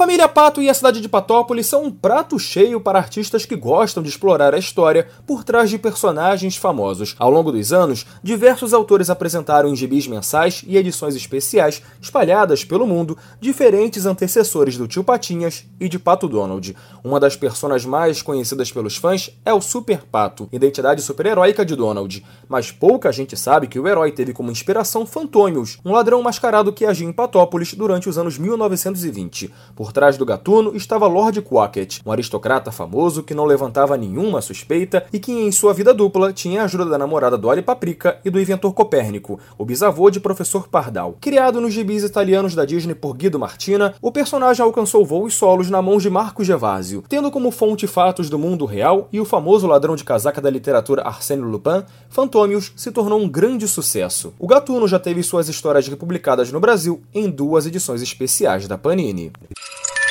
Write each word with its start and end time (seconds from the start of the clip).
Família 0.00 0.26
Pato 0.26 0.62
e 0.62 0.70
a 0.70 0.72
cidade 0.72 0.98
de 0.98 1.10
Patópolis 1.10 1.66
são 1.66 1.84
um 1.84 1.90
prato 1.90 2.38
cheio 2.38 2.80
para 2.80 2.98
artistas 2.98 3.44
que 3.44 3.54
gostam 3.54 4.02
de 4.02 4.08
explorar 4.08 4.54
a 4.54 4.58
história 4.58 5.06
por 5.26 5.44
trás 5.44 5.68
de 5.68 5.76
personagens 5.76 6.56
famosos. 6.56 7.14
Ao 7.18 7.30
longo 7.30 7.52
dos 7.52 7.70
anos, 7.70 8.06
diversos 8.22 8.72
autores 8.72 9.10
apresentaram 9.10 9.68
em 9.68 9.76
gibis 9.76 10.06
mensais 10.06 10.64
e 10.66 10.78
edições 10.78 11.14
especiais 11.14 11.82
espalhadas 12.00 12.64
pelo 12.64 12.86
mundo 12.86 13.18
diferentes 13.38 14.06
antecessores 14.06 14.78
do 14.78 14.88
Tio 14.88 15.04
Patinhas 15.04 15.66
e 15.78 15.86
de 15.86 15.98
Pato 15.98 16.26
Donald. 16.26 16.74
Uma 17.04 17.20
das 17.20 17.36
personas 17.36 17.84
mais 17.84 18.22
conhecidas 18.22 18.72
pelos 18.72 18.96
fãs 18.96 19.28
é 19.44 19.52
o 19.52 19.60
Super 19.60 20.06
Pato, 20.10 20.48
identidade 20.50 21.02
super-heróica 21.02 21.62
de 21.62 21.76
Donald. 21.76 22.24
Mas 22.48 22.72
pouca 22.72 23.12
gente 23.12 23.36
sabe 23.36 23.66
que 23.66 23.78
o 23.78 23.86
herói 23.86 24.12
teve 24.12 24.32
como 24.32 24.50
inspiração 24.50 25.04
Fantômios, 25.04 25.78
um 25.84 25.92
ladrão 25.92 26.22
mascarado 26.22 26.72
que 26.72 26.86
agia 26.86 27.06
em 27.06 27.12
Patópolis 27.12 27.74
durante 27.74 28.08
os 28.08 28.16
anos 28.16 28.38
1920. 28.38 29.52
Por 29.76 29.89
trás 29.92 30.16
do 30.16 30.24
gatuno 30.24 30.74
estava 30.74 31.06
Lord 31.06 31.42
Quacket, 31.42 32.00
um 32.04 32.12
aristocrata 32.12 32.70
famoso 32.70 33.22
que 33.22 33.34
não 33.34 33.44
levantava 33.44 33.96
nenhuma 33.96 34.40
suspeita 34.40 35.04
e 35.12 35.18
que 35.18 35.32
em 35.32 35.52
sua 35.52 35.74
vida 35.74 35.92
dupla 35.92 36.32
tinha 36.32 36.62
a 36.62 36.64
ajuda 36.64 36.86
da 36.86 36.98
namorada 36.98 37.38
Dolly 37.38 37.62
Paprika 37.62 38.18
e 38.24 38.30
do 38.30 38.40
inventor 38.40 38.72
Copérnico, 38.72 39.38
o 39.58 39.64
bisavô 39.64 40.10
de 40.10 40.20
Professor 40.20 40.68
Pardal. 40.68 41.16
Criado 41.20 41.60
nos 41.60 41.72
gibis 41.72 42.02
italianos 42.02 42.54
da 42.54 42.64
Disney 42.64 42.94
por 42.94 43.16
Guido 43.16 43.38
Martina, 43.38 43.94
o 44.00 44.12
personagem 44.12 44.64
alcançou 44.64 45.04
voos 45.04 45.34
solos 45.34 45.70
na 45.70 45.82
mão 45.82 45.98
de 45.98 46.10
Marco 46.10 46.44
Gervásio, 46.44 47.04
tendo 47.08 47.30
como 47.30 47.50
fonte 47.50 47.86
fatos 47.86 48.30
do 48.30 48.38
mundo 48.38 48.64
real 48.64 49.08
e 49.12 49.20
o 49.20 49.24
famoso 49.24 49.66
ladrão 49.66 49.96
de 49.96 50.04
casaca 50.04 50.40
da 50.40 50.50
literatura 50.50 51.02
Arsène 51.02 51.42
Lupin, 51.42 51.84
Fantômios 52.08 52.72
se 52.76 52.90
tornou 52.90 53.20
um 53.20 53.28
grande 53.28 53.66
sucesso. 53.68 54.32
O 54.38 54.46
Gatuno 54.46 54.88
já 54.88 54.98
teve 54.98 55.22
suas 55.22 55.48
histórias 55.48 55.86
republicadas 55.88 56.50
no 56.52 56.60
Brasil 56.60 57.02
em 57.14 57.30
duas 57.30 57.66
edições 57.66 58.02
especiais 58.02 58.66
da 58.66 58.76
Panini. 58.76 59.32